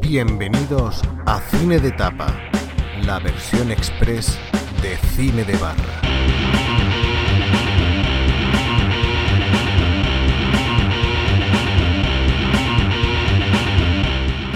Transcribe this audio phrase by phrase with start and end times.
[0.00, 2.26] Bienvenidos a Cine de Tapa,
[3.06, 4.38] la versión express
[4.82, 6.63] de Cine de Barra.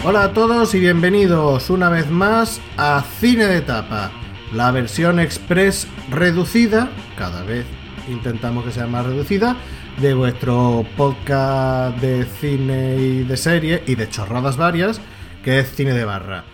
[0.08, 4.10] Hola a todos y bienvenidos una vez más a Cine de Tapa,
[4.54, 7.66] la versión express reducida, cada vez
[8.08, 9.58] intentamos que sea más reducida,
[10.00, 14.98] de vuestro podcast de cine y de serie y de chorradas varias,
[15.44, 16.44] que es Cine de Barra.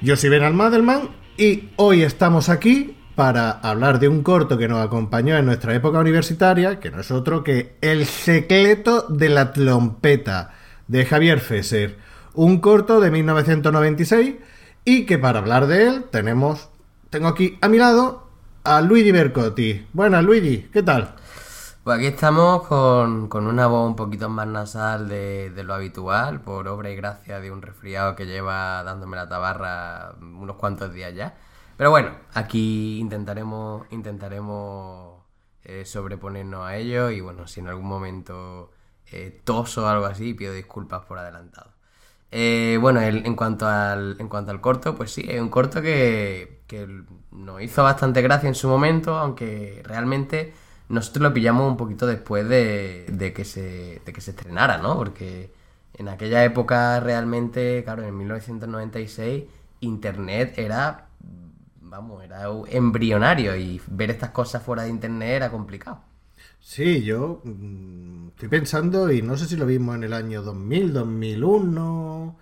[0.00, 4.82] Yo soy Ben Almadelman y hoy estamos aquí para hablar de un corto que nos
[4.82, 10.54] acompañó en nuestra época universitaria, que no es otro que El secreto de la trompeta,
[10.88, 12.05] de Javier Fesser
[12.36, 14.36] un corto de 1996
[14.84, 16.68] y que para hablar de él tenemos,
[17.10, 18.28] tengo aquí a mi lado
[18.62, 19.86] a Luigi Bercotti.
[19.94, 21.14] Buenas Luigi, ¿qué tal?
[21.82, 26.68] Pues aquí estamos con, con una voz un poquito más nasal de, lo habitual, por
[26.68, 31.34] obra y gracia de un resfriado que lleva dándome la tabarra unos cuantos días ya.
[31.76, 35.22] Pero bueno, aquí intentaremos, intentaremos
[35.64, 38.72] eh, sobreponernos a ello y bueno, si en algún momento
[39.10, 41.75] eh, toso o algo así, pido disculpas por adelantado.
[42.38, 45.80] Eh, bueno, el, en, cuanto al, en cuanto al corto, pues sí, es un corto
[45.80, 46.86] que, que
[47.32, 50.52] nos hizo bastante gracia en su momento, aunque realmente
[50.90, 54.96] nosotros lo pillamos un poquito después de, de, que, se, de que se estrenara, ¿no?
[54.98, 55.50] Porque
[55.94, 59.44] en aquella época realmente, claro, en 1996,
[59.80, 61.06] Internet era,
[61.80, 66.00] vamos, era embrionario y ver estas cosas fuera de Internet era complicado.
[66.68, 70.92] Sí, yo mm, estoy pensando y no sé si lo vimos en el año 2000,
[70.92, 72.36] 2001,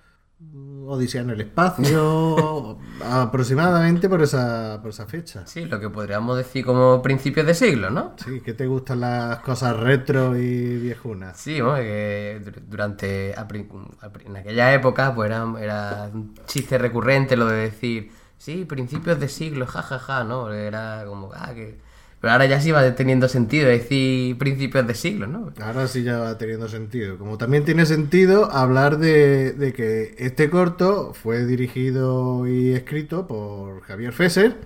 [0.87, 5.47] Odisea en el espacio, aproximadamente por esa, por esa fecha.
[5.47, 8.15] Sí, lo que podríamos decir como principios de siglo, ¿no?
[8.17, 11.37] Sí, que te gustan las cosas retro y viejunas.
[11.39, 17.57] Sí, bueno, que durante, en aquella época pues era, era un chiste recurrente lo de
[17.59, 20.51] decir, sí, principios de siglo, jajaja, ja, ja, ¿no?
[20.51, 21.79] Era como, ah, que
[22.25, 25.53] pero ahora ya sí va teniendo sentido, decir principios de siglo, ¿no?
[25.61, 27.19] Ahora sí ya va teniendo sentido.
[27.19, 33.83] Como también tiene sentido hablar de, de que este corto fue dirigido y escrito por
[33.83, 34.57] Javier Fesser,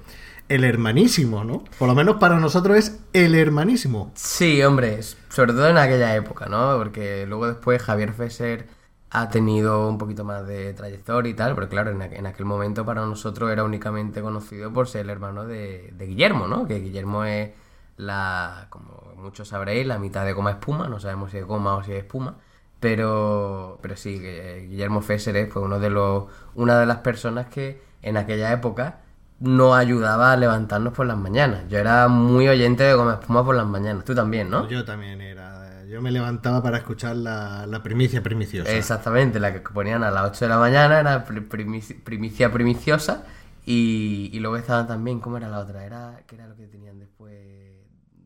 [0.48, 1.64] el hermanísimo, ¿no?
[1.80, 4.12] Por lo menos para nosotros es el hermanísimo.
[4.14, 6.78] Sí, hombre, sobre todo en aquella época, ¿no?
[6.78, 8.66] Porque luego después Javier Fesser
[9.10, 13.06] ha tenido un poquito más de trayectoria y tal, pero claro, en, aquel momento para
[13.06, 16.66] nosotros era únicamente conocido por ser el hermano de, Guillermo, ¿no?
[16.66, 17.50] Que Guillermo es
[17.96, 21.82] la, como muchos sabréis, la mitad de goma espuma, no sabemos si es goma o
[21.82, 22.36] si es espuma,
[22.80, 28.16] pero, pero sí, Guillermo Fesser fue uno de los, una de las personas que en
[28.16, 29.00] aquella época
[29.40, 31.64] nos ayudaba a levantarnos por las mañanas.
[31.68, 34.68] Yo era muy oyente de goma espuma por las mañanas, tú también, ¿no?
[34.68, 38.70] Yo también era yo me levantaba para escuchar la, la, primicia primiciosa.
[38.70, 43.24] Exactamente, la que ponían a las 8 de la mañana era primicia primiciosa.
[43.64, 45.84] Y, y, luego estaban también, ¿cómo era la otra?
[45.84, 47.34] Era, ¿Qué era lo que tenían después?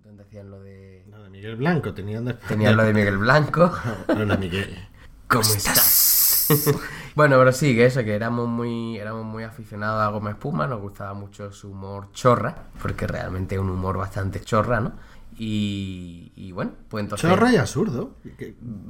[0.05, 1.05] Donde hacían lo de.
[1.09, 2.49] Lo de Miguel Blanco, tenían después.
[2.49, 3.73] Tenían lo de Miguel Blanco.
[4.09, 4.77] Hola, Miguel.
[5.27, 6.49] ¿Cómo estás?
[7.15, 10.81] bueno, pero sí, que eso, que éramos muy, éramos muy aficionados a Goma Espuma, nos
[10.81, 14.93] gustaba mucho su humor chorra, porque realmente es un humor bastante chorra, ¿no?
[15.39, 17.29] Y, bueno, pues entonces...
[17.29, 18.17] Chorra y absurdo.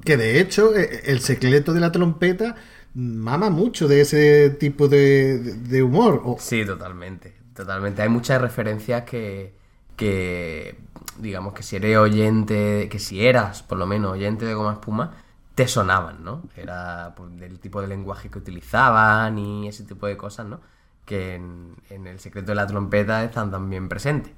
[0.05, 2.57] Que, de hecho e, el secreto de la trompeta
[2.95, 6.23] mama mucho de ese tipo de, humor.
[6.39, 7.35] Sí, totalmente.
[7.55, 8.03] Totalmente.
[8.03, 9.55] Hay muchas referencias que,
[9.97, 10.79] que,
[11.19, 15.17] digamos, que si eres oyente, que si eras por lo menos oyente de Goma Espuma,
[15.55, 16.43] te sonaban, ¿no?
[16.57, 20.61] Era pues, del tipo de lenguaje que utilizaban y ese tipo de cosas, ¿no?
[21.05, 24.33] Que en, en el secreto de la trompeta están también presentes.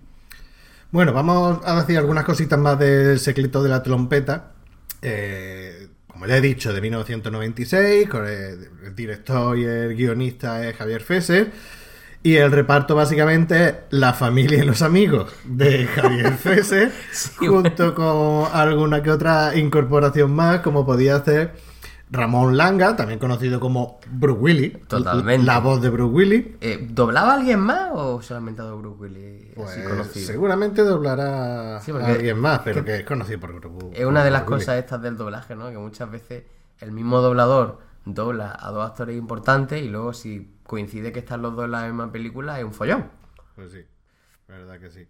[0.90, 4.52] Bueno, vamos a decir algunas cositas más del secreto de la trompeta.
[5.02, 11.02] Eh, como ya he dicho, de 1996, con el, director y el guionista es Javier
[11.02, 11.50] Fesser.
[12.22, 16.92] Y el reparto básicamente es la familia y los amigos de Javier Fesser,
[17.38, 21.52] junto con alguna que otra incorporación más, como podía hacer
[22.14, 24.88] Ramón Langa, también conocido como Bruce Willis.
[24.88, 25.44] Totalmente.
[25.46, 26.46] La voz de Bruce Willis.
[26.60, 29.52] Eh, ¿Doblaba a alguien más o solamente a Bruce Willis?
[29.54, 29.70] Pues,
[30.12, 34.44] seguramente doblará a alguien más, pero que, es conocido por Bruce Es una de las
[34.44, 35.70] cosas estas del doblaje, ¿no?
[35.70, 36.44] Que muchas veces
[36.80, 41.56] el mismo doblador dobla a dos actores importantes y luego si coincide que están los
[41.56, 43.10] dos en la misma película es un follón.
[43.54, 43.84] Pues sí,
[44.48, 45.06] verdad que sí.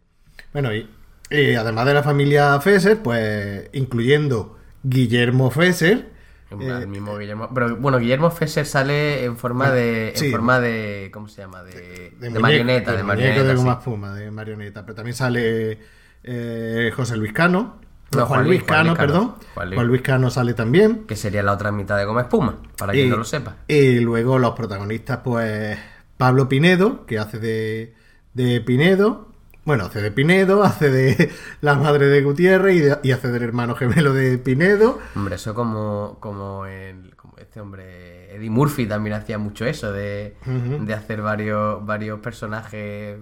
[0.52, 0.88] Bueno, y,
[1.30, 6.13] y además de la familia Fesser, pues incluyendo Guillermo Fesser,
[6.60, 7.50] El mismo Guillermo.
[7.54, 10.14] Pero bueno, Guillermo Fesser sale en forma de.
[10.14, 11.10] En forma de.
[11.12, 11.62] ¿Cómo se llama?
[11.62, 13.44] De, de, marioneta, de, marioneta.
[13.44, 14.82] de goma espuma, de marioneta.
[14.82, 15.78] Pero también sale
[16.22, 17.80] eh, José Luis Cano.
[18.14, 19.34] No, Juan, Luis Cano, perdón.
[19.54, 19.86] Juan Juan Luis.
[19.88, 20.02] Luis.
[20.02, 21.04] Cano sale también.
[21.06, 23.56] Que sería la otra mitad de goma espuma, para quien no lo sepa.
[23.68, 25.78] Y luego los protagonistas, pues
[26.16, 27.94] Pablo Pinedo, que hace de,
[28.32, 29.33] de Pinedo.
[29.64, 31.30] Bueno, hace de Pinedo, hace de
[31.60, 34.98] la madre de Gutiérrez y, de- y hace del hermano gemelo de Pinedo.
[35.16, 40.36] Hombre, eso como, como, el, como este hombre, Eddie Murphy también hacía mucho eso, de,
[40.44, 43.16] de hacer varios, varios personajes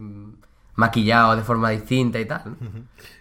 [0.75, 2.57] maquillados de forma distinta y tal.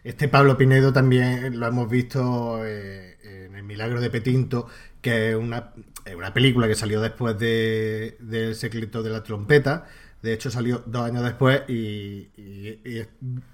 [0.03, 4.67] Este Pablo Pinedo también lo hemos visto eh, en El Milagro de Petinto,
[5.01, 5.71] que es una,
[6.15, 9.85] una película que salió después de, de El secreto de la trompeta.
[10.21, 13.07] De hecho, salió dos años después y, y- y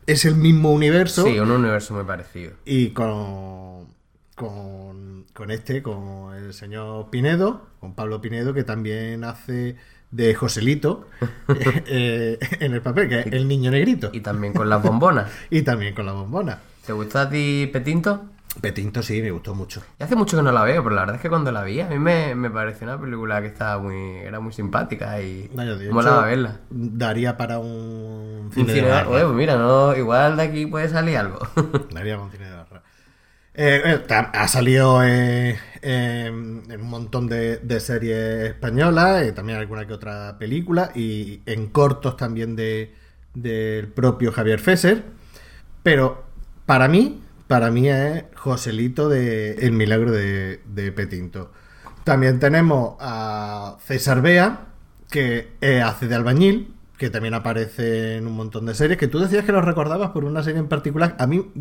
[0.06, 1.26] es- el mismo universo.
[1.26, 2.52] Sí, un universo muy parecido.
[2.66, 3.88] Y con,
[4.36, 9.76] con, con este, con el señor Pinedo, con Pablo Pinedo, que también hace
[10.12, 11.08] de Joselito
[11.88, 14.10] eh, en el papel, que es el niño negrito.
[14.14, 15.32] Y también con las bombonas.
[15.50, 16.60] Y también con la bombona.
[16.86, 18.26] ¿Te gustó a ti Petinto?
[18.62, 19.84] Petinto sí, me gustó mucho.
[20.00, 21.80] Y hace mucho que no la veo, pero la verdad es que cuando la vi
[21.82, 25.64] a mí me, me pareció una película que estaba muy, era muy simpática y No,
[25.64, 26.60] yo, molaba hecho, verla.
[26.70, 29.10] Daría para un Un cine de cine- barra.
[29.10, 31.40] Oye, pues mira, no, igual de aquí puede salir algo.
[31.94, 32.84] Daría para un cine de barra.
[33.60, 39.88] Eh, eh, ha salido eh, en en un montón de, de series españolas, también alguna
[39.88, 42.94] que otra película, y en cortos también de
[43.34, 45.04] del propio Javier Fesser.
[45.84, 46.24] Pero
[46.66, 51.52] para mí, para mí es Joselito de El Milagro de, de Petinto.
[52.04, 54.68] También tenemos a César Bea,
[55.10, 55.50] que
[55.84, 59.52] hace de albañil, que también aparece en un montón de series, que tú decías que
[59.52, 61.16] lo recordabas por una serie en particular.
[61.20, 61.52] A mí,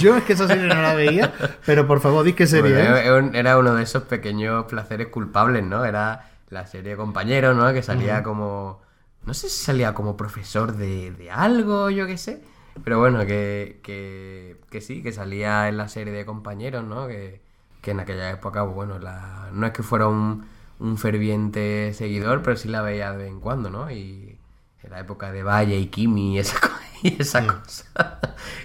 [0.00, 1.32] yo es que esa serie no la veía,
[1.66, 5.08] pero por favor, di qué serie Bueno, era un- era uno de esos pequeños placeres
[5.08, 5.84] culpables, ¿no?
[5.84, 7.72] Era la serie Compañeros, ¿no?
[7.72, 8.80] Que salía como...
[9.24, 12.42] No sé si salía como profesor de, de algo, yo qué sé.
[12.84, 17.06] Pero bueno, que, que, que sí, que salía en la serie de Compañeros, ¿no?
[17.08, 17.40] Que,
[17.82, 20.46] que en aquella época, pues, bueno, la, no es que fuera un,
[20.78, 23.90] un ferviente seguidor, pero sí la veía de vez en cuando, ¿no?
[23.90, 24.38] Y
[24.82, 26.58] en la época de Valle y Kimi y esa,
[27.02, 28.20] y esa cosa.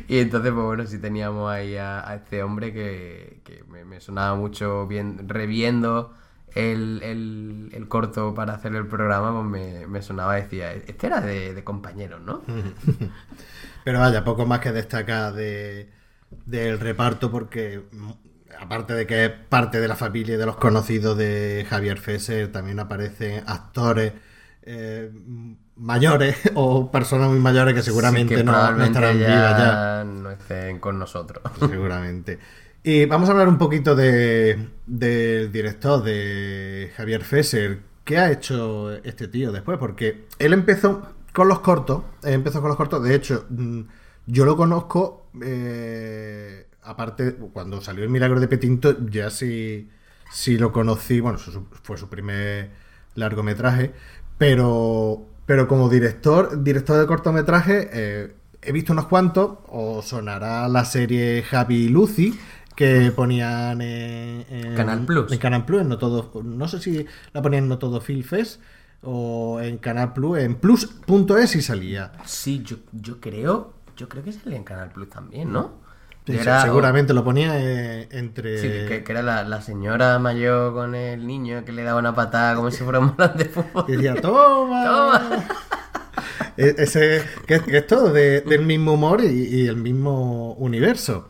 [0.08, 4.00] Y entonces, pues bueno, sí teníamos ahí a, a este hombre que, que me, me
[4.02, 6.14] sonaba mucho bien, reviendo
[6.53, 11.21] el, el- el corto para hacer el programa, pues me, me sonaba, decía, este era
[11.21, 12.42] de, de compañeros, ¿no?
[13.83, 15.89] Pero vaya, poco más que destacar de,
[16.45, 18.12] del reparto, porque mm,
[18.62, 22.51] aparte de que es parte de la familia y de los conocidos de Javier Fesser,
[22.51, 24.13] también aparecen actores
[24.63, 25.12] eh,
[25.75, 30.03] mayores o personas muy mayores que seguramente Sí, que no, no estarán ya vivas ya.
[30.06, 31.44] no estén con nosotros.
[31.59, 32.39] Seguramente.
[32.88, 37.80] Y vamos a hablar un poquito de, del director, de Javier Fesser.
[38.04, 39.80] ¿Qué ha hecho este tío después?
[39.80, 41.02] Porque él empezó
[41.34, 42.04] con los cortos.
[42.22, 43.02] empezó con los cortos.
[43.02, 43.82] De hecho, mm,
[44.28, 45.32] yo lo conozco.
[45.42, 49.90] eh, aparte, cuando salió El Milagro de Petinto, ya sí,
[50.31, 51.20] sí lo conocí.
[51.22, 52.70] Bueno, fue su primer
[53.16, 53.94] largometraje.
[54.38, 59.58] Pero, pero como director, director de cortometraje, eh, he visto unos cuantos.
[59.70, 62.40] O sonará la serie Javi y Lucy
[62.75, 65.31] que ponían en, en- Canal Plus.
[65.31, 68.24] En Canal Plus, en no todo, no sé si la ponían en no todo Film
[68.24, 68.62] Fest
[69.01, 72.12] o en Canal Plus, en plus.es y salía.
[72.25, 75.83] Sí, yo, yo creo, yo creo que salía en Canal Plus también, ¿no?
[76.26, 80.73] Sí, Era- seguramente lo ponía eh, entre Sí, que, que era la, la señora mayor
[80.73, 83.85] con el niño que le daba una patada como si fuera un balón de fútbol.
[83.88, 85.44] y decía toma Toma.
[86.57, 91.30] E- ese que, que es todo de- del mismo humor y, y el mismo universo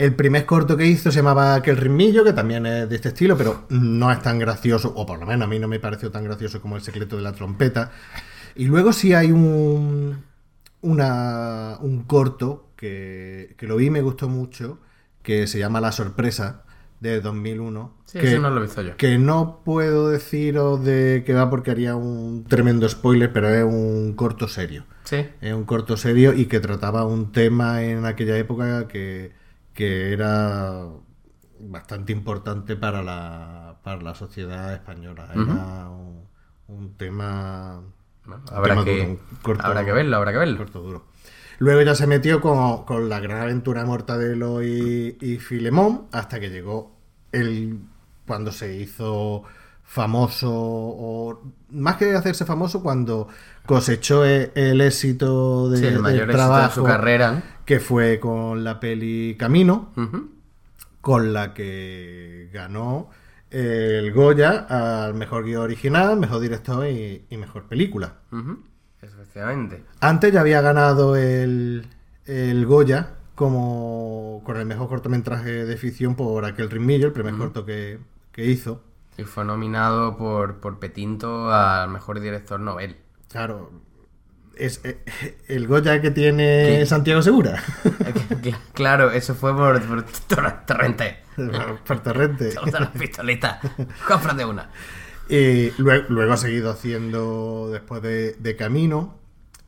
[0.00, 3.36] el primer corto que hizo se llamaba Aquel ritmillo, que también es de este estilo,
[3.36, 6.24] pero no es tan gracioso, o por lo menos a mí no me pareció tan
[6.24, 7.90] gracioso como El secreto de la trompeta.
[8.56, 10.24] Y luego sí hay un,
[10.80, 14.78] una, un corto que, que lo vi y me gustó mucho,
[15.22, 16.64] que se llama La sorpresa,
[17.00, 17.94] de 2001.
[18.04, 18.96] Sí, que, eso no lo he visto yo.
[18.96, 24.14] que no puedo deciros de qué va porque haría un tremendo spoiler, pero es un
[24.14, 24.84] corto serio.
[25.04, 25.26] Sí.
[25.40, 29.32] Es un corto serio y que trataba un tema en aquella época que,
[29.80, 30.84] que era
[31.58, 35.28] bastante importante para la, para la sociedad española.
[35.32, 36.28] Era un,
[36.68, 37.80] un tema.
[38.26, 40.58] Bueno, un habrá, tema que, duro, un corto- habrá que verlo, habrá que verlo.
[40.58, 41.04] corto duro.
[41.58, 46.40] Luego ya se metió con, con la gran aventura de Mortadelo y, y Filemón, hasta
[46.40, 46.96] que llegó
[47.32, 47.78] el
[48.26, 49.42] cuando se hizo
[49.82, 53.26] famoso, o más que hacerse famoso, cuando
[53.66, 57.42] cosechó e- el, éxito de, Sí, el mayor del éxito trabajo, de su carrera.
[57.70, 59.92] Que fue con la peli Camino,
[61.00, 63.10] con la que ganó
[63.48, 64.66] el Goya
[65.04, 68.16] al mejor guion original, mejor director y, y mejor película.
[69.00, 69.84] Efectivamente.
[70.00, 71.86] Antes ya había ganado el,
[72.24, 77.64] el Goya como con el mejor cortometraje de ficción por aquel Rimillo, el primer corto
[77.64, 78.00] que,
[78.32, 78.82] que hizo.
[79.16, 82.96] Y fue nominado por, por Petinto al mejor director Nobel.
[83.30, 83.70] Claro,
[84.60, 84.98] es eh,
[85.48, 86.86] el Goya que tiene ¿Qué?
[86.86, 87.62] Santiago Segura.
[88.42, 91.18] Cl- claro, eso fue por, por Tor- Torrente.
[91.86, 92.54] por Torrente.
[92.72, 93.58] Las pistolitas.
[94.06, 94.70] Cómprate una.
[95.28, 99.18] Y luego, luego ha seguido haciendo después de, de Camino.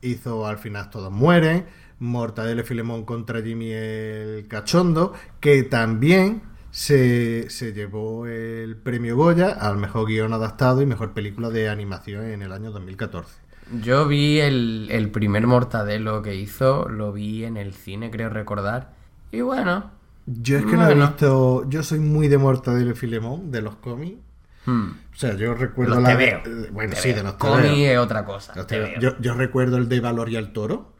[0.01, 1.65] Hizo Al final todos mueren.
[1.99, 5.13] Mortadelo y Filemón contra Jimmy el Cachondo.
[5.39, 11.49] Que también se, se llevó el premio Goya al mejor guion adaptado y mejor película
[11.49, 13.31] de animación en el año 2014.
[13.71, 18.93] Yo vi el, el primer Mortadelo que hizo, lo vi en el cine, creo recordar.
[19.31, 19.91] Y bueno.
[20.25, 21.69] Yo es que no he visto.
[21.69, 24.19] Yo soy muy de Mortadelo y Filemón, de los cómics.
[24.65, 26.15] hmm, O sea, yo recuerdo Los la.
[26.15, 26.41] veo.
[26.45, 27.17] eh, Bueno, te sí, veo.
[27.17, 27.93] de los veo.
[27.93, 28.53] es otra cosa.
[28.65, 28.87] Te veo.
[28.89, 28.99] veo.
[28.99, 30.93] Yo, yo recuerdo el de Valor y al Toro.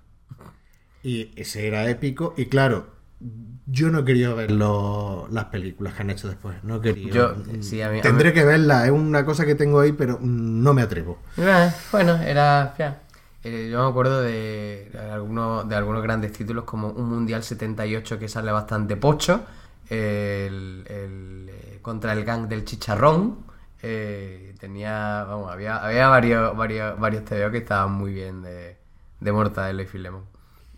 [1.04, 2.34] Y ese era épico.
[2.38, 2.88] Y claro,
[3.66, 6.56] yo no quería ver lo- las películas que han hecho después.
[6.64, 7.12] No quería.
[7.12, 8.86] Yo- sí, a mí- a Tendré mí- que verla.
[8.86, 11.20] Es una cosa que tengo ahí, pero no me atrevo.
[11.38, 12.74] Eh, bueno, era.
[12.78, 13.00] ya.
[13.46, 18.18] Eh, yo me acuerdo de, de algunos, de algunos grandes títulos como un Mundial 78
[18.20, 19.42] que sale bastante pocho.
[19.90, 23.38] El, el, eh, contra el gang del chicharrón.
[23.86, 25.26] eh, tenía.
[25.28, 28.78] Vamos, había, había varios, varios, varios TVO que estaban muy bien de,
[29.20, 30.24] de Mortadelo y Filemón.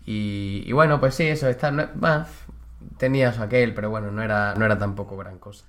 [0.06, 1.70] Y, y bueno, pues sí, eso está.
[1.94, 2.26] bah,
[2.98, 5.66] tenías aquel, pero bueno, no era, no era tampoco gran cosa.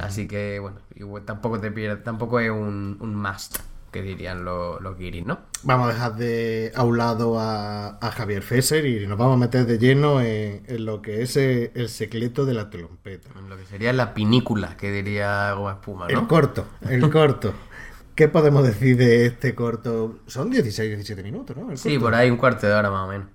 [0.00, 3.58] Así que bueno, igual tampoco te pierdes, tampoco es un, un must,
[3.90, 5.40] que dirían los, guiris, ¿no?
[5.64, 9.38] Vamos a dejar de a un lado a, a Javier Fesser y nos vamos a
[9.38, 13.30] meter de lleno en, en lo que es eh, el secreto de la trompeta.
[13.36, 16.28] En lo que sería la pinícula, que diría Goma Espuma, El ¿no?
[16.28, 17.52] corto, el corto.
[18.14, 20.20] ¿Qué podemos decir de este corto?
[20.28, 21.70] Son 16, 17 minutos, ¿no?
[21.72, 22.04] El Sí, corto.
[22.04, 23.28] por ahí un cuarto de hora más o menos.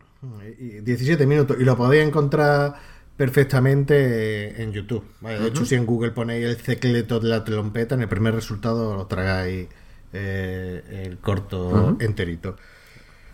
[0.60, 1.58] Y 17 minutos.
[1.60, 2.76] Y lo podéis encontrar
[3.18, 5.04] perfectamente en YouTube.
[5.22, 8.34] Vale, de hecho, si en Google ponéis el secreto de la trompeta, en el primer
[8.34, 9.68] resultado os tragáis
[10.14, 12.56] eh, el corto enterito.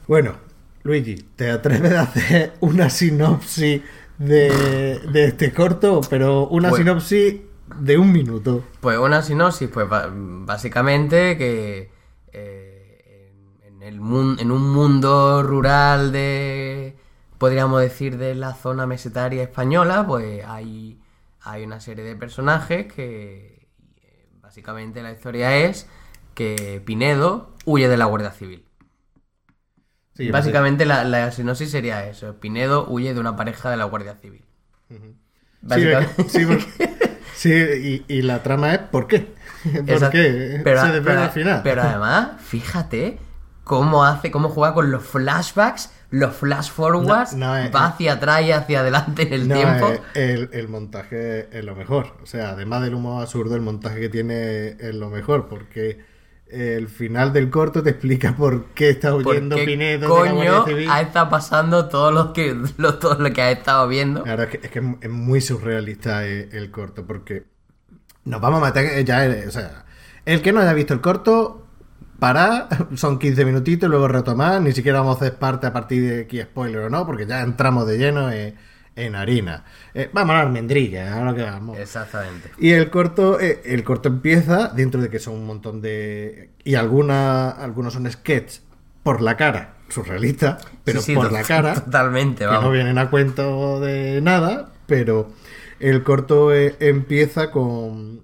[0.07, 0.35] Bueno,
[0.83, 3.81] Luigi, ¿te atreves a hacer una sinopsis
[4.17, 6.01] de, de este corto?
[6.09, 7.35] Pero una Pues- sinopsis
[7.79, 8.65] de un minuto.
[8.81, 11.89] Pues una sinopsis, pues básicamente que
[12.33, 12.70] eh,
[13.81, 16.95] en, el un mundo rural de,
[17.37, 20.99] podríamos decir, de la zona mesetaria española, pues hay,
[21.41, 23.67] hay una serie de personajes que
[24.41, 25.87] básicamente la historia es
[26.33, 28.65] que Pinedo huye de la Guardia Civil.
[30.13, 34.15] Sí, básicamente la, la sinopsis sería eso, Pinedo huye de una pareja de la Guardia
[34.15, 34.43] Civil.
[34.89, 34.97] Sí,
[35.61, 39.33] Básicamente- sí, porque- sí, y, y la trama es ¿por qué?
[39.63, 40.11] ¿Por Exacto.
[40.11, 40.59] qué?
[40.63, 41.61] Pero, Se desvela pero- al final.
[41.63, 43.19] pero además, fíjate
[43.63, 48.13] cómo hace, cómo juega con los flashbacks, los flash forwards, No, no, eh, va hacia
[48.13, 49.87] atrás y hacia adelante en el No, tiempo.
[49.87, 52.17] eh, el, el montaje es lo mejor.
[52.21, 55.47] O sea, además del humor absurdo, el montaje que tiene es lo mejor.
[55.47, 55.99] Porque
[56.47, 60.31] el final del corto te explica por qué está ¿Por huyendo qué Pinedo de la
[60.33, 64.23] coño ha estado pasando todo lo que lo, todo lo que ha estado viendo?
[64.23, 67.05] Claro, es que, es que es muy surrealista el, el corto.
[67.05, 67.45] Porque
[68.25, 69.25] nos vamos a meter ya.
[69.25, 69.85] eh, O sea,
[70.25, 71.60] el que no haya visto el corto,
[72.21, 74.61] para, son 15 minutitos y luego retomar.
[74.61, 77.41] Ni siquiera vamos a hacer parte a partir de aquí, spoiler o no, porque ya
[77.41, 78.53] entramos de lleno en,
[78.95, 79.65] en harina.
[79.95, 81.79] Eh, vamos a la almendrilla, a lo que vamos.
[81.79, 82.51] Exactamente.
[82.59, 86.51] Y el corto, eh, el corto empieza dentro de que son un montón de.
[86.63, 88.61] Y alguna, algunos son sketches
[89.01, 92.71] por la cara, surrealista, pero Sí, sí, por la cara, Totalmente, que no vamos.
[92.73, 95.31] vienen a cuento de nada, pero
[95.79, 98.21] el corto eh, empieza con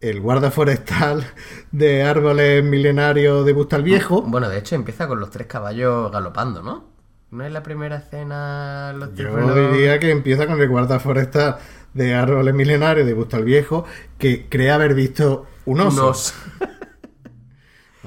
[0.00, 1.24] el guarda forestal
[1.72, 4.22] de árboles milenarios de Bustal Viejo.
[4.22, 6.84] Bueno, de hecho empieza con los tres caballos galopando, ¿no?
[7.30, 11.58] ¿No es la primera escena los Yo diría que empieza con el guarda forestal
[11.92, 13.84] de árboles milenarios de Bustal Viejo,
[14.18, 16.04] que cree haber visto un oso.
[16.04, 16.34] Un oso.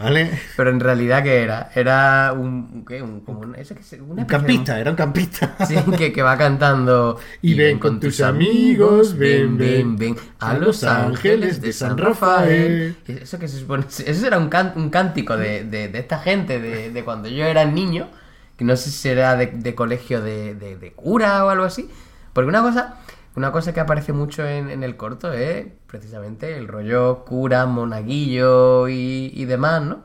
[0.02, 0.32] ¿Vale?
[0.58, 1.70] Pero en realidad, ¿qué era?
[1.76, 2.84] Era un.
[2.88, 3.02] ¿Qué?
[3.02, 5.56] Un, como un, eso que se- una Un de- campista, era un campista.
[5.68, 7.20] Sí, que, que va cantando.
[7.42, 12.96] Y ven con tus amigos, ven, ven, a Los Ángeles de San Rafael.
[13.08, 13.86] Eso que se supone.
[14.06, 17.46] Eso era un, can- un cántico de, de- de esta gente de, de cuando yo
[17.46, 18.08] era niño.
[18.58, 21.90] Que no sé si era de, de colegio de- de cura o algo así.
[22.34, 22.96] Porque una cosa.
[23.36, 28.90] Una cosa que aparece mucho en, en el corto es precisamente el rollo cura, monaguillo
[28.90, 30.04] y, y demás, ¿no?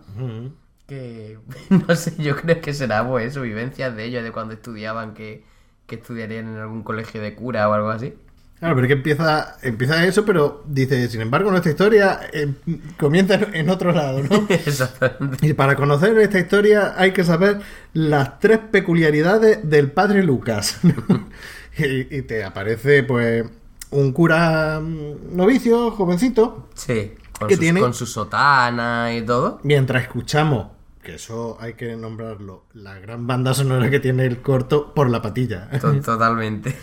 [0.87, 1.38] Que
[1.88, 5.45] no sé, yo creo que será pues eso, vivencias de ellos de cuando estudiaban que,
[5.87, 8.14] que estudiarían en algún colegio de cura o algo así.
[8.59, 12.54] Claro, pero es que empieza, empieza eso, pero dice, sin embargo, nuestra historia eh,
[12.99, 14.47] comienza en- en otro lado, ¿no?
[14.49, 15.47] Exactamente.
[15.47, 17.61] Y para conocer esta historia hay que saber
[17.92, 20.78] las tres peculiaridades del padre Lucas.
[22.11, 23.45] y, y te aparece, pues,
[23.90, 27.80] un cura mm, novicio, jovencito, Sí, con, ¿Qué sus- tiene?
[27.80, 29.61] con su sotana y todo.
[29.62, 30.68] mientras escuchamos,
[31.02, 35.23] que eso hay que nombrarlo, la gran banda sonora que tiene el corto por la
[35.23, 35.68] patilla.
[35.80, 36.75] To- Totalmente.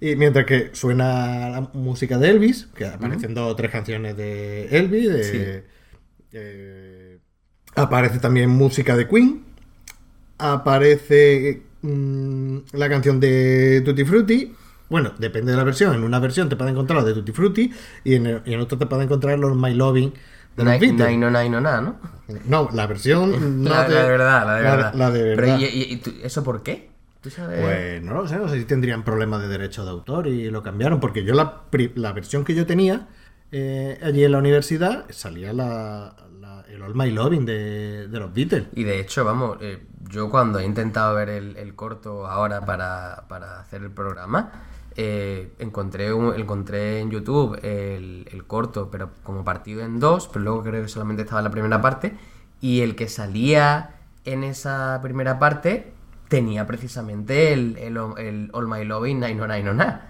[0.00, 4.64] Y mientras que suena la música de Elvis, que aparecen dos o tres canciones de
[4.68, 5.68] Elvis, de- Sí.
[6.32, 7.18] eh,
[7.74, 9.44] aparece también música de Queen,
[10.38, 14.54] aparece mm, la canción de Tutti Frutti.
[14.88, 15.94] Bueno, depende de la versión.
[15.94, 17.70] En una versión te pueden encontrar los de Tutti Frutti
[18.04, 20.12] y en, y en otra te pueden encontrar los My Loving
[20.56, 20.98] de los Beatles.
[21.00, 21.96] nai- no, nai- no, na, ¿no?
[22.46, 23.30] No, la versión
[23.64, 24.94] no la, de, la de verdad, la de verdad.
[24.94, 25.58] la de Pero, verdad.
[25.60, 26.90] ¿y, y- y tú- eso por qué?
[27.20, 27.60] ¿Tú sabes?
[27.60, 30.62] Pues no lo sé, no sé si tendrían problemas de derecho de autor y lo
[30.62, 31.62] cambiaron, porque yo la,
[31.94, 33.08] la versión que yo tenía
[33.52, 36.16] eh, allí en la universidad salía la,
[36.68, 38.66] la- el All My Loving de, de los Beatles.
[38.74, 43.24] Y de hecho, vamos, eh, yo cuando he intentado ver el, el corto ahora para,
[43.28, 44.50] para hacer el programa,
[44.96, 50.44] eh, encontré, un- encontré en YouTube el, el corto, pero como partido en dos, pero
[50.44, 52.14] luego creo que solamente estaba la primera parte,
[52.60, 55.92] y el que salía en esa primera parte
[56.28, 60.00] tenía precisamente el, el, el All My Loving 909.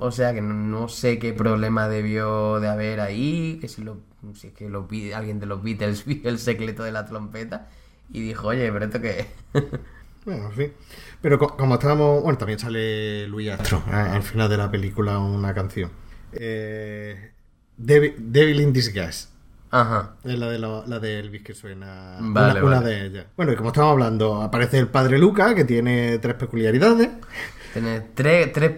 [0.00, 3.98] O sea que no, no sé qué problema debió de haber ahí, que si, lo,
[4.34, 7.68] si es que los alguien de los Beatles vio el secreto de la trompeta
[8.10, 9.26] y dijo, oye, pero esto qué es?".
[10.24, 10.72] Bueno, en fin.
[11.20, 12.22] Pero co- como estábamos.
[12.22, 15.90] Bueno, también sale Louis Astro a- al final de la película una canción.
[16.32, 17.32] Eh,
[17.76, 19.28] Devil, Devil in Disguise.
[19.70, 20.14] Ajá.
[20.24, 22.16] Es la de, lo- la de Elvis que suena.
[22.20, 23.26] Vale, una, de ellas.
[23.36, 27.10] Bueno, y como estamos hablando, aparece el padre Luca, que tiene tres peculiaridades.
[27.74, 28.72] Tiene tres, tres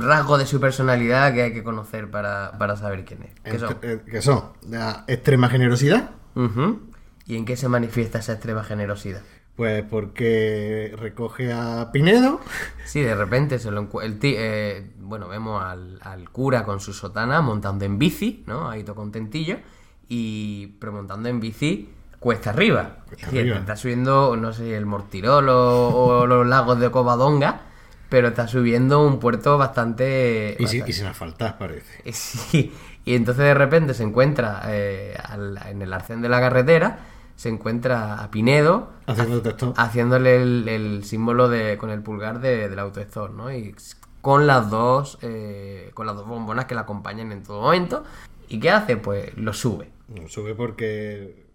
[0.00, 3.30] rasgos de su personalidad que hay que conocer para, para saber quién es.
[3.42, 3.76] ¿Qué son?
[3.82, 6.10] Eh, son la extrema generosidad.
[7.26, 9.22] ¿Y en qué se manifiesta esa extrema generosidad?
[9.56, 12.40] pues porque recoge a Pinedo,
[12.86, 16.92] Sí, de repente se lo el ti- eh, bueno, vemos al, al cura con su
[16.92, 18.70] sotana montando en bici, ¿no?
[18.70, 19.56] Ahí todo contentillo.
[20.08, 22.98] Y pero montando en bici cuesta arriba.
[23.08, 23.56] Cuesta Y arriba.
[23.58, 27.62] está subiendo, no sé, el Mortirolo o, los lagos de Covadonga,
[28.08, 30.56] pero está subiendo un puerto bastante...
[30.58, 32.02] y, sin- bastante- y sin asfaltar, parece.
[32.04, 32.72] y sí,
[33.04, 37.00] y entonces de repente se encuentra eh, al- en el arcén de la carretera,
[37.36, 39.72] se encuentra a Pinedo Haciendo texto.
[39.76, 43.52] haciéndole el, el símbolo de con el pulgar de- del autostop, ¿no?
[43.52, 43.74] Y
[44.20, 48.04] con las dos eh, con las dos bombonas que la acompañan en todo momento.
[48.48, 48.96] ¿Y qué hace?
[48.96, 49.90] Pues lo sube.
[50.08, 51.46] No, Sube porque.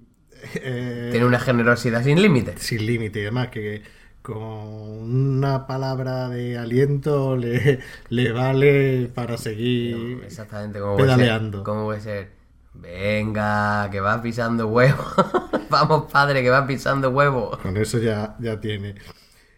[0.56, 2.62] eh, Tiene una generosidad sin límites.
[2.62, 3.82] sin límite y demás, que
[4.24, 10.22] con una palabra de aliento le, le vale para seguir.
[10.26, 11.60] Exactamente como Pedaleando.
[11.60, 11.66] ser.
[11.66, 12.30] Como puede ser.
[12.74, 15.04] Venga, que vas pisando huevo.
[15.70, 17.60] Vamos, padre, que vas pisando huevo.
[17.62, 18.96] Con eso ya, ya tiene.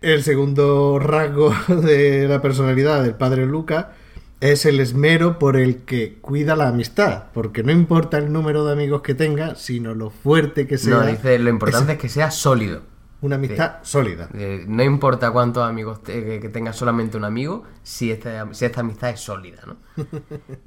[0.02, 3.94] El segundo rasgo de la personalidad del padre Luca
[4.42, 8.74] es el esmero por el que cuida la amistad, porque no importa el número de
[8.74, 10.96] amigos que tenga, sino lo fuerte que sea.
[10.96, 12.95] No, dice, lo importante es que sea sólido.
[13.22, 14.30] Una amistad sólida.
[14.36, 18.66] Eh, no importa cuántos amigos te- que, que tengas solamente un amigo, si esta, si
[18.66, 19.78] esta amistad es sólida, ¿no?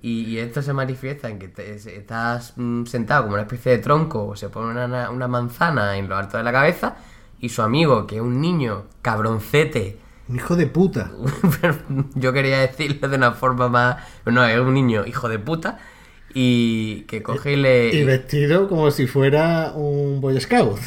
[0.03, 3.79] Y, y esto se manifiesta en que te- estás mm, sentado como una especie de
[3.79, 6.97] tronco, o se pone una, una manzana en lo alto de la cabeza,
[7.39, 11.11] y su amigo, que es un niño cabroncete, Un hijo de puta.
[12.15, 13.97] yo quería decirlo de una forma más...
[14.27, 15.79] No, es un niño hijo de puta,
[16.35, 17.95] y que coge y le...
[17.95, 20.79] Y vestido como si fuera un Boy Scout.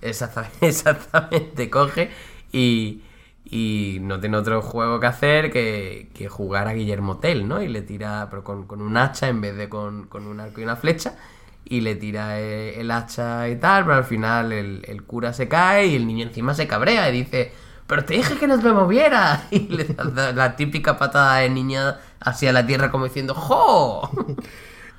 [0.00, 2.10] Exactamente, exactamente, coge
[2.52, 3.02] y,
[3.44, 7.62] y no tiene otro juego que hacer que, que jugar a Guillermo Tell, ¿no?
[7.62, 10.60] Y le tira, pero con, con un hacha en vez de con, con un arco
[10.60, 11.16] y una flecha,
[11.64, 15.48] y le tira eh, el hacha y tal, pero al final el, el cura se
[15.48, 17.52] cae y el niño encima se cabrea y dice,
[17.86, 21.98] pero te dije que no te moviera, y le da la típica patada de niña
[22.20, 24.10] hacia la tierra como diciendo, ¡jo!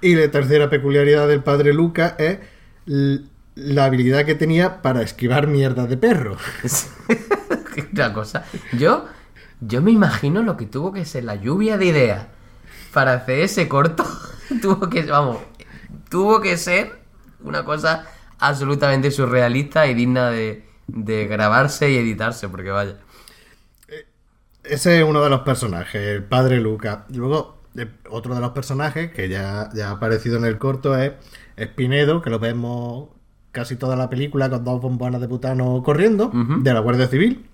[0.01, 2.39] Y la tercera peculiaridad del padre Luca es
[3.57, 6.37] la habilidad que tenía para esquivar mierda de perro.
[7.93, 8.45] Una cosa.
[8.73, 9.05] Yo,
[9.61, 12.27] yo me imagino lo que tuvo que ser la lluvia de ideas
[12.93, 14.05] para hacer ese corto.
[14.61, 15.39] tuvo que, vamos,
[16.09, 16.99] tuvo que ser
[17.41, 18.05] una cosa
[18.37, 22.97] absolutamente surrealista y digna de, de grabarse y editarse, porque vaya.
[24.63, 27.05] Ese es uno de los personajes, el padre Luca.
[27.09, 31.13] Luego, eh, otro de los personajes que ya, ya ha aparecido en el corto es
[31.55, 33.16] Espinedo, que lo vemos
[33.51, 37.45] casi toda la película con dos bombonas de butano corriendo, de la Guardia Civil.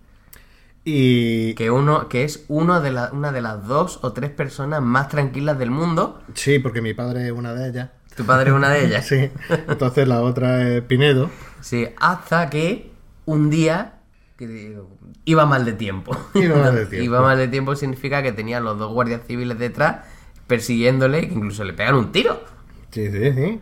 [0.86, 4.82] Y Que, uno, que es uno de la- una de las dos o tres personas
[4.82, 6.22] más tranquilas del mundo.
[6.34, 7.90] sí, porque mi padre es una de ellas.
[8.18, 9.06] Tu padre es una de ellas.
[9.08, 9.30] Sí.
[9.70, 11.30] Entonces la otra es Pinedo.
[11.62, 12.92] Sí, hasta que
[13.26, 13.94] un día
[14.36, 14.78] que
[15.24, 16.18] iba mal de tiempo.
[16.34, 17.06] Iba mal de tiempo.
[17.06, 20.06] Iba mal de tiempo significa que tenía los dos guardias civiles detrás
[20.48, 22.44] persiguiéndole y que incluso le pegan un tiro.
[22.92, 23.60] Sí, sí, sí.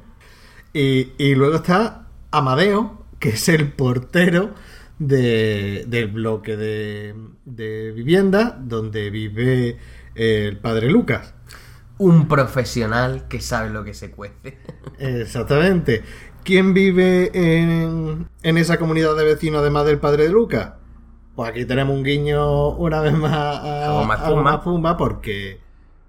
[0.73, 2.00] Y, y luego está
[2.31, 4.53] Amadeo, que es el portero
[4.99, 7.15] de- del bloque de,
[7.45, 9.77] de vivienda donde vive
[10.15, 11.33] el padre Lucas.
[11.97, 14.57] Un profesional que sabe lo que se cuece.
[14.99, 16.03] Exactamente.
[16.43, 20.73] ¿Quién vive en, en esa comunidad de vecinos además del padre de Lucas?
[21.35, 24.35] Pues aquí tenemos un guiño una vez más a, A Goma a Espuma.
[24.35, 25.59] Goma Espuma porque,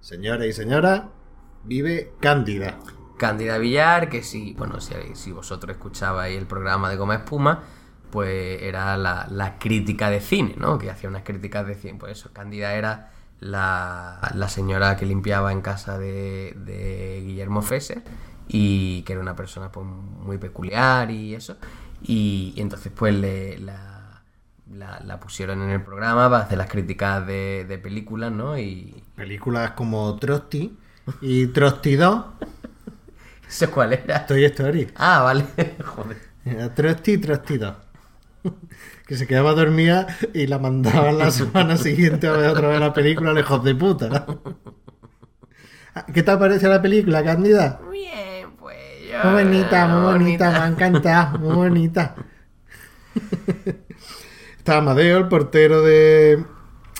[0.00, 1.02] señores y señoras,
[1.64, 2.78] vive Cándida.
[3.22, 7.62] Cándida Villar, que si, bueno, si, vosotros escuchabais el programa de Goma Espuma,
[8.10, 10.76] pues era la, crítica de cine, ¿no?
[10.76, 11.98] Que hacía unas críticas de cine.
[12.00, 18.02] Pues eso, Cándida era la, señora que limpiaba en casa de, Guillermo Fesser
[18.48, 21.58] y que era una persona pues, muy peculiar y eso.
[22.02, 24.20] Y, entonces pues le, la,
[24.68, 28.58] la, pusieron en el programa para hacer las críticas de, de películas, ¿no?
[28.58, 29.00] Y...
[29.14, 30.76] Películas como Trusty
[31.20, 32.24] y Trusty 2,
[33.52, 34.24] ¿Eso cuál era?
[34.24, 34.88] Toy Story.
[34.96, 35.44] Ah, vale.
[35.84, 36.16] Joder.
[36.42, 37.74] Era Trusty y Trusty 2.
[39.06, 42.94] Que se quedaba dormida y la mandaban la semana siguiente a ver otra vez la
[42.94, 44.26] película, lejos de puta.
[46.14, 47.78] ¿Qué te parece la película, Cándida?
[47.90, 48.78] Bien, pues
[49.10, 49.30] yo...
[49.30, 52.14] Muy bonita, muy bonita, me ha encantado, muy bonita.
[54.56, 56.42] Está Amadeo, el portero de,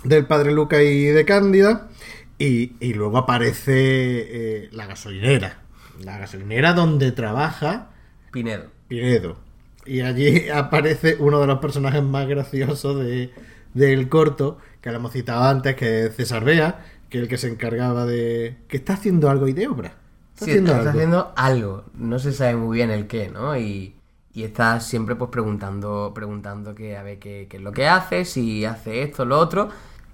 [0.04, 1.88] del padre Luca y de Cándida.
[2.36, 5.61] Y, y luego aparece eh, la gasolinera.
[6.00, 7.90] La gasolinera donde trabaja
[8.30, 8.70] Pinedo.
[8.88, 9.38] Pinedo.
[9.84, 13.32] Y allí aparece uno de los personajes más graciosos de,
[13.74, 17.38] del corto, que lo hemos citado antes, que es César Bea, que es el que
[17.38, 18.58] se encargaba de...
[18.68, 19.98] que está haciendo algo y de obra.
[20.34, 20.92] Está Sí, haciendo está algo.
[20.92, 21.84] haciendo algo.
[21.94, 23.56] No se sabe muy bien el qué, ¿no?
[23.56, 23.94] Y,
[24.32, 28.24] y está siempre pues preguntando, preguntando que a ver qué, qué es lo que hace,
[28.24, 29.68] si hace esto, lo otro.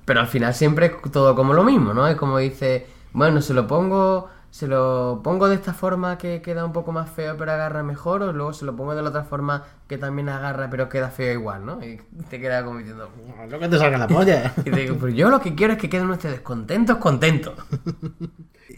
[0.05, 2.07] Pero al final siempre es todo como lo mismo, ¿no?
[2.09, 6.65] Es como dice, bueno, se lo pongo, se lo pongo de esta forma que queda
[6.65, 9.25] un poco más feo pero agarra mejor, o luego se lo pongo de la otra
[9.25, 11.85] forma que también agarra pero queda feo igual, ¿no?
[11.85, 13.11] Y te queda como diciendo,
[13.49, 14.55] Lo que te salga la polla.
[14.65, 17.55] y te digo, pues yo lo que quiero es que queden ustedes contentos, contentos.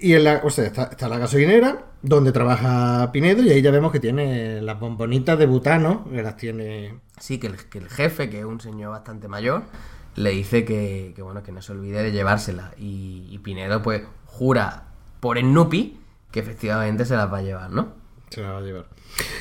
[0.03, 3.71] Y en la, o sea, está, está la gasolinera donde trabaja Pinedo y ahí ya
[3.71, 7.01] vemos que tiene las bombonitas de butano, que las tiene...
[7.19, 9.65] Sí, que el, que el jefe, que es un señor bastante mayor,
[10.15, 12.73] le dice que, que, bueno, que no se olvide de llevársela.
[12.79, 14.89] Y, y Pinedo, pues, jura
[15.21, 15.99] por Nupi
[16.33, 17.89] que efectivamente se las va a llevar, ¿no?
[18.31, 18.87] Se la va a llevar.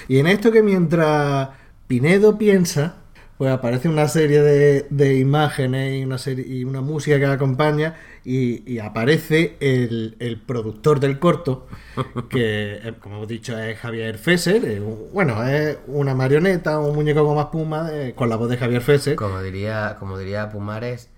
[0.07, 1.49] Y en esto que mientras
[1.87, 2.95] Pinedo piensa,
[3.37, 7.33] pues aparece una serie de, de imágenes y una, serie, y una música que la
[7.33, 11.67] acompaña y, y aparece el, el productor del corto,
[12.29, 16.95] que eh, como hemos dicho es Javier Fesser, es un- bueno, es una marioneta, un
[16.95, 19.15] muñeco con más puma eh, con la voz de Javier Fesser.
[19.15, 21.09] Como diría, como diría Pumares,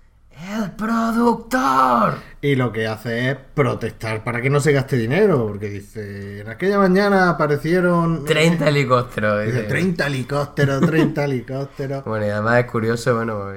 [0.50, 2.14] ¡el productor!
[2.40, 6.48] Y lo que hace es protestar para que no se gaste dinero, porque dice, en
[6.48, 8.24] aquella mañana aparecieron...
[8.24, 9.44] 30 helicópteros.
[9.44, 9.68] Dice, dice.
[9.68, 12.04] 30 helicópteros, 30 helicópteros.
[12.04, 13.50] Bueno, y además es curioso, bueno,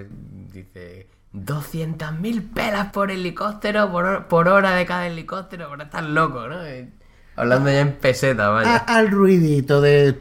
[0.53, 6.63] dice 200.000 pelas por helicóptero, por, por hora de cada helicóptero, pero estás loco, ¿no?
[6.63, 6.89] Eh,
[7.37, 8.75] Hablando ya en peseta, A- vaya.
[8.77, 10.17] al ruidito de...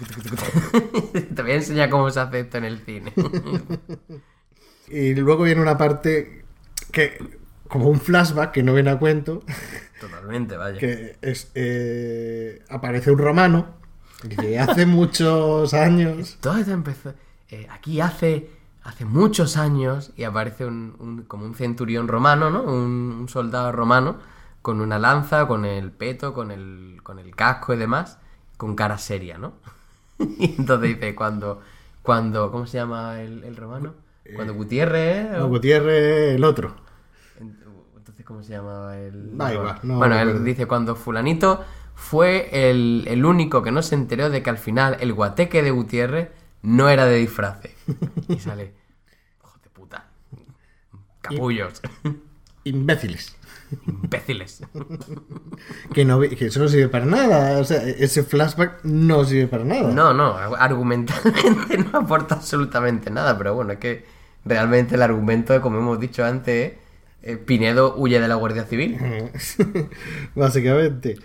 [1.34, 3.12] Te voy a enseñar cómo se hace esto en el cine.
[4.88, 6.44] Y luego viene una parte
[6.92, 9.42] que, como un flashback que no viene a cuento,
[9.98, 10.78] Totalmente, vaya.
[10.78, 13.66] que es, eh, aparece un romano,
[14.36, 16.36] que hace muchos años...
[16.40, 17.14] Todo esto empezó
[17.48, 18.50] eh, aquí hace,
[18.82, 22.62] hace muchos años y aparece un, un- como un centurión romano, ¿no?
[22.62, 24.18] Un, un soldado romano
[24.60, 28.18] con una lanza, con el peto, con el, con el casco y demás,
[28.58, 29.54] con cara seria, ¿no?
[30.38, 31.60] y entonces dice, cuando,
[32.02, 33.94] cuando, ¿cómo se llama el, el romano?
[34.34, 35.28] Cuando Gutiérrez, ¿eh?
[35.38, 36.74] No, Gutiérrez, el otro.
[37.40, 39.36] Entonces, ¿cómo se llamaba el...?
[39.36, 43.94] Da igual, no bueno, él dice, cuando fulanito fue el, el único que no se
[43.94, 46.30] enteró de que al final el guateque de Gutiérrez
[46.62, 47.72] no era de disfraces.
[48.28, 48.72] Y sale,
[49.42, 50.06] hijo de puta,
[51.20, 51.82] capullos,
[52.64, 53.36] Imbéciles.
[53.86, 54.62] Imbéciles.
[55.92, 57.58] Que, no, que eso no sirve para nada.
[57.58, 59.90] O sea, ese flashback no sirve para nada.
[59.92, 64.04] No, no, argumentalmente no aporta absolutamente nada, pero bueno, es que
[64.44, 66.72] realmente el argumento, como hemos dicho antes,
[67.22, 68.98] es, eh, Pinedo huye de la Guardia Civil.
[70.34, 71.16] Básicamente.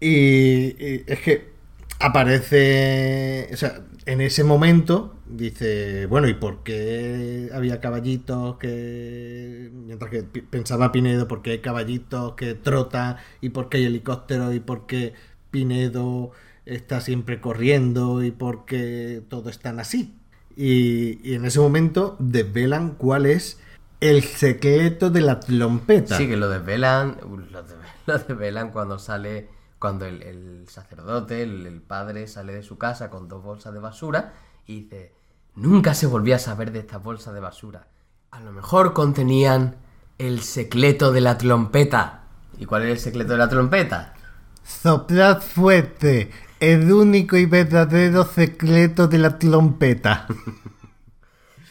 [0.00, 1.50] Y, y es que
[1.98, 3.48] aparece.
[3.52, 9.70] O sea, en ese momento dice, bueno, ¿y por qué había caballitos que...
[9.72, 13.16] Mientras que pensaba Pinedo, ¿por qué hay caballitos que trotan?
[13.40, 14.54] ¿Y por qué hay helicópteros?
[14.54, 15.12] ¿Y por qué
[15.50, 16.30] Pinedo
[16.66, 18.22] está siempre corriendo?
[18.22, 20.14] ¿Y por qué todo es tan así?
[20.56, 23.58] Y, y en ese momento desvelan cuál es
[24.00, 26.16] el secreto de la trompeta.
[26.16, 29.48] Sí, que lo desvelan, lo, desve- lo desvelan cuando sale,
[29.80, 33.80] cuando el, el sacerdote, el, el padre, sale de su casa con dos bolsas de
[33.80, 34.34] basura
[34.66, 35.12] y dice,
[35.56, 37.88] nunca se volvía a saber de estas bolsas de basura.
[38.30, 39.76] A lo mejor contenían
[40.18, 42.24] el secreto de la trompeta.
[42.58, 44.14] ¿Y cuál es el secreto de la trompeta?
[44.62, 50.26] Soplad fuerte, el único y verdadero secreto de la trompeta.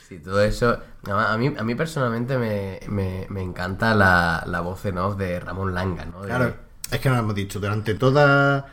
[0.08, 0.80] Sí, todo eso.
[1.08, 5.40] A mí, a mí personalmente me, me- me encanta la, la voz en off de
[5.40, 6.22] Ramón Langa, ¿no?
[6.22, 6.56] De- Claro,
[6.92, 8.66] es que no lo hemos dicho, durante toda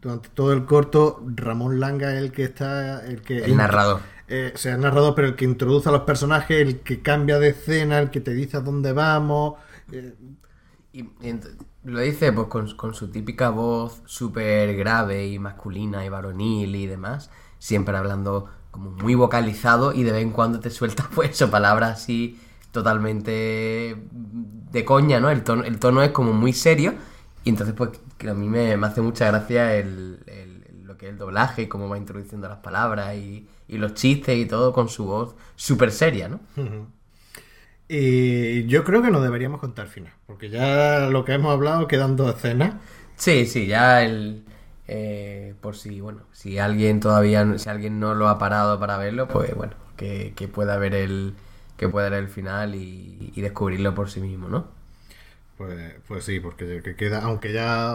[0.00, 4.00] durante todo el corto, Ramón Langa es el que está, el que El narrador.
[4.28, 7.38] Eh, o sea, el narrador, pero el que introduce a los personajes, el que cambia
[7.38, 9.54] de escena, el que te dice a dónde vamos.
[9.92, 10.14] eh,
[10.92, 11.40] Y, y
[11.84, 16.86] lo dice pues con, con su típica voz súper grave y masculina y varonil y
[16.86, 21.50] demás, siempre hablando como muy vocalizado y de vez en cuando te suelta pues eso,
[21.50, 22.40] palabras así
[22.72, 25.30] totalmente de coña, ¿no?
[25.30, 26.94] El tono, el tono es como muy serio
[27.48, 31.06] y entonces pues que a mí me, me hace mucha gracia el, el- lo que
[31.06, 34.72] es el doblaje y cómo va introduciendo las palabras y, y los chistes y todo
[34.72, 36.40] con su voz súper seria, ¿no?
[37.88, 42.16] y yo creo que no deberíamos contar final, porque ya lo que hemos hablado quedan
[42.16, 42.74] dos escenas.
[43.16, 44.44] Sí, sí, ya el...
[44.86, 49.28] eh, por si, bueno, si alguien todavía, si alguien no lo ha parado para verlo,
[49.28, 51.34] pues bueno, que, que pueda ver el
[51.76, 54.66] que pueda ver el final y, y descubrirlo por sí mismo, ¿no?
[55.58, 57.94] Pues, pues sí, porque que queda, aunque ya,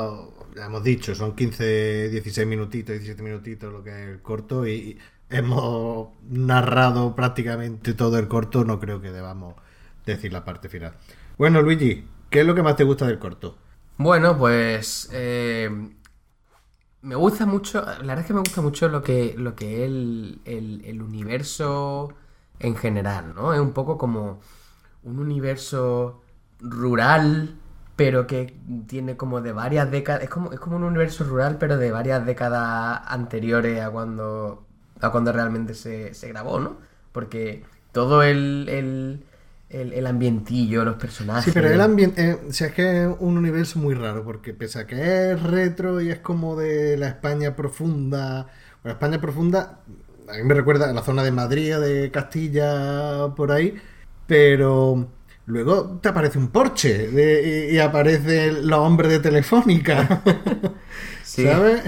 [0.58, 5.00] hemos dicho, son 15, 16 minutitos, 17 minutitos lo que es el corto y
[5.30, 9.56] hemos narrado prácticamente todo el corto, no creo que debamos
[10.06, 10.98] decir la parte final.
[11.38, 13.58] Bueno, Luigi, ¿qué es lo que más te gusta del corto?
[13.98, 15.70] Bueno, pues eh,
[17.02, 19.90] me gusta mucho, la verdad es que me gusta mucho lo que, lo que es
[19.90, 22.16] el- el universo
[22.60, 23.54] en general, ¿no?
[23.54, 24.40] Es un poco como
[25.04, 26.23] un universo
[26.64, 27.56] rural,
[27.96, 28.56] pero que
[28.88, 32.26] tiene como de varias décadas, es como, es como un universo rural, pero de varias
[32.26, 34.66] décadas anteriores a cuando,
[35.00, 36.78] a cuando realmente se, se grabó, ¿no?
[37.12, 39.24] Porque todo el, el,
[39.70, 41.46] el, ambientillo, los personajes...
[41.46, 44.54] Sí, pero el ambiente, eh, o sea, es que es un universo muy raro, porque
[44.54, 48.48] pese a que es retro y es como de la España profunda,
[48.84, 49.80] la España profunda,
[50.28, 53.76] a mí me recuerda a la zona de Madrid, de Castilla, por ahí,
[54.26, 55.08] pero
[55.46, 60.22] luego te aparece un Porsche de- y, y aparecen los hombres de Telefónica,
[61.24, 61.44] Sí.
[61.46, 61.82] ¿sabes?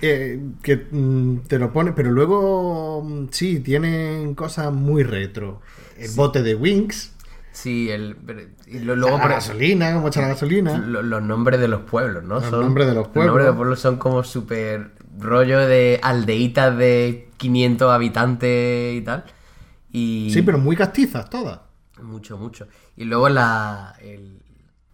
[0.00, 5.60] Eh, que mm, te lo pone, pero luego mm, sí, tienen cosas muy retro.
[5.98, 7.12] El bote de Wings.
[7.50, 10.78] Sí, el, pero- y lo- luego la por- gasolina, echa la gasolina.
[10.78, 12.38] lo- los nombres de los pueblos, ¿no?
[12.38, 13.46] Los nombres de los nombres de pueblos.
[13.46, 19.24] los pueblos son como súper rollo de aldeitas de 500 habitantes y tal.
[19.90, 21.58] Y Sí, pero muy castizas todas.
[22.02, 22.68] Mucho, mucho.
[22.96, 24.40] Y luego la, el-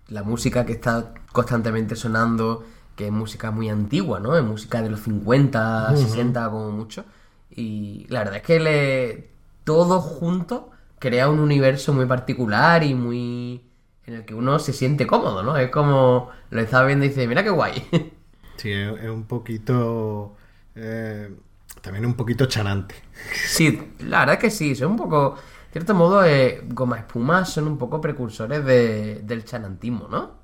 [0.08, 2.64] la música que está constantemente sonando,
[2.96, 4.36] que es música muy antigua, ¿no?
[4.36, 7.04] Es música de los 50, 60 como mucho.
[7.50, 9.30] Y la verdad es que le,
[9.64, 13.64] todo junto crea un universo muy particular y muy...
[14.06, 15.56] en el que uno se siente cómodo, ¿no?
[15.56, 17.86] Es como lo estaba viendo y dice, mira qué guay.
[18.56, 20.36] Sí, es, es un poquito.
[20.74, 21.34] eh,
[21.82, 22.94] también un poquito chanante.
[23.42, 25.36] Sí, la verdad es que sí, son un poco,
[25.74, 30.38] cierto modo, eh, Goma Espuma son un poco precursores de- del chanantismo, ¿no?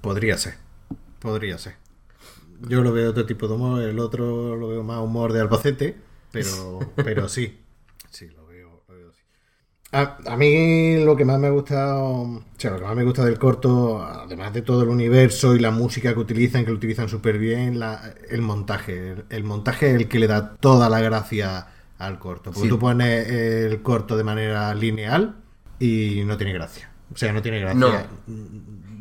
[0.00, 0.54] Podría ser.
[1.20, 1.76] Podría ser.
[2.62, 5.96] Yo lo veo otro tipo de humor, el otro lo veo más humor de Albacete,
[6.32, 7.60] pero, pero sí.
[8.10, 9.20] Sí, lo veo, lo veo así.
[9.92, 13.24] A, a mí lo que más me gusta, o sea, lo que más me gusta
[13.24, 17.08] del corto, además de todo el universo y la música que utilizan, que lo utilizan
[17.08, 19.12] súper bien, la- el montaje.
[19.12, 21.68] El, el montaje es el que le da toda la gracia
[22.00, 22.50] al corto.
[22.50, 22.68] Porque Sí.
[22.68, 25.36] tú pones el corto de manera lineal
[25.78, 26.90] y no tiene gracia.
[27.12, 27.78] O sea, no tiene gracia.
[27.78, 27.90] No.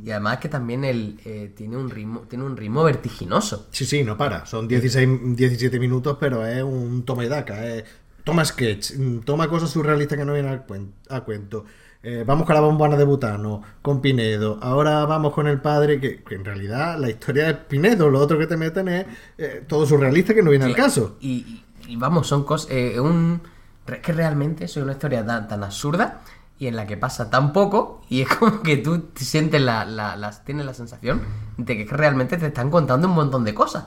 [0.04, 3.68] Y además que también el, eh, tiene, un ritmo, tiene un ritmo vertiginoso.
[3.72, 4.46] Sí, sí, no para.
[4.46, 7.66] Son 16, 17 minutos, pero es un toma y daca.
[7.68, 7.84] es-
[8.24, 8.94] toma sketch,
[9.26, 10.62] toma cosas surrealistas que no vienen
[11.10, 11.66] a cuento.
[12.02, 14.58] Eh, vamos con la bombona de butano, con Pinedo.
[14.62, 18.10] Ahora vamos con el padre, que, que en realidad la historia es Pinedo.
[18.10, 19.06] Lo otro que te meten es
[19.38, 21.18] eh, todo surrealista que no viene al caso.
[21.20, 22.69] Y, y- vamos, son cosas.
[22.71, 23.41] eh, un,
[23.88, 26.21] es que realmente es una historia tan, tan absurda
[26.60, 29.86] y en la que pasa tan poco y es como que tú te sientes la,
[29.86, 31.21] la- la- tienes la sensación
[31.58, 33.86] de que realmente te están contando un montón de cosas.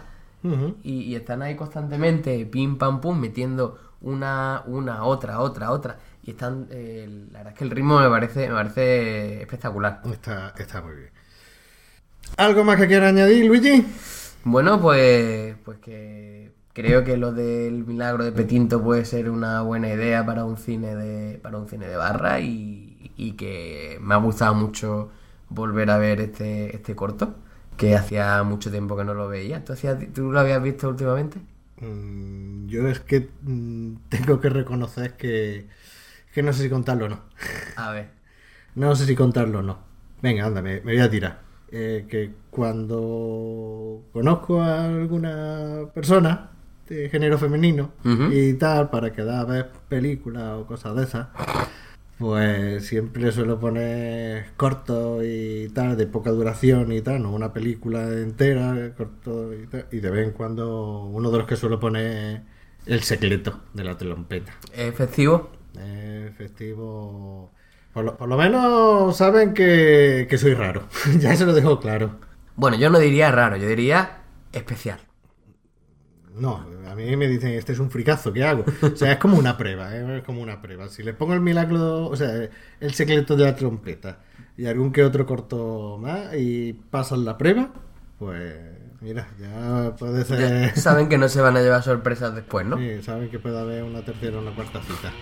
[0.82, 5.98] Y, y están ahí constantemente, pim pam pum, metiendo una, una, otra, otra, otra.
[6.24, 10.00] Y están, eh, la verdad es que el ritmo me parece, me parece espectacular.
[10.10, 11.10] Está, está muy bien.
[12.36, 13.86] ¿Algo más que quiera añadir, Luigi?
[14.44, 19.88] Bueno, pues, pues que creo que lo del milagro de Petinto puede ser una buena
[19.88, 24.18] idea para un cine de, para un cine de barra y, y que me ha
[24.18, 25.10] gustado mucho
[25.48, 27.34] volver a ver este, este corto,
[27.76, 29.64] que hacía mucho tiempo que no lo veía.
[29.64, 31.40] ¿Tú, hacías- tú lo habías visto últimamente?
[31.80, 35.68] Mm, yo es que mm, tengo que reconocer que,
[36.34, 37.20] que no sé si contarlo o no.
[37.76, 38.10] A ver.
[38.74, 39.78] No sé si contarlo o no.
[40.22, 41.40] Venga, anda, me, me voy a tirar.
[41.70, 46.51] Eh, que cuando conozco a alguna persona
[46.88, 47.92] de género femenino
[48.30, 51.28] y tal, para quedar a ver películas o cosas de esas,
[52.18, 58.04] pues siempre suelo poner cortos y tal, de poca duración y tal, no una película
[58.08, 59.86] entera, corto y tal.
[59.90, 62.42] Y de vez en cuando uno de los que suelo poner
[62.86, 64.52] es El secreto de la trompeta.
[65.78, 67.50] Eh, festivo.
[67.92, 70.84] Por lo, por lo menos saben que, que soy raro.
[71.18, 72.18] ya se lo dejo claro.
[72.56, 74.18] Bueno, yo no diría raro, yo diría
[74.52, 75.00] especial.
[76.42, 76.56] No,
[76.88, 78.64] a mí me dicen, este es un fricazo, ¿qué hago?
[78.82, 80.18] O sea, es como una prueba, ¿eh?
[80.18, 80.88] es como una prueba.
[80.88, 82.48] Si le pongo el milagro, o sea,
[82.80, 84.18] el secreto de la trompeta
[84.56, 87.70] y algún que otro corto más y pasan la prueba,
[88.18, 88.56] pues
[89.00, 90.76] mira, ya puede ser...
[90.76, 92.76] Saben que no se van a llevar sorpresas después, ¿no?
[92.76, 95.12] Sí, saben que puede haber una tercera o una cuarta cita.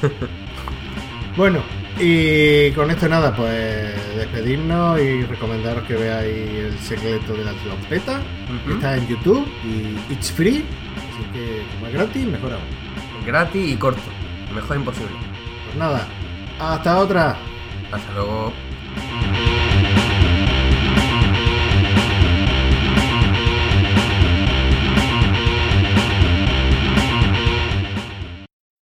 [1.36, 1.62] bueno,
[1.98, 8.20] y con esto nada, pues despedirnos y recomendaros que veáis el secreto de la trompeta.
[8.68, 10.64] Está en YouTube y it's free,
[10.96, 13.26] así que como es gratis, mejor aún.
[13.26, 14.00] Gratis y corto.
[14.54, 15.16] Mejor imposible.
[15.66, 16.06] Pues nada,
[16.58, 17.36] hasta otra.
[17.92, 18.52] Hasta luego.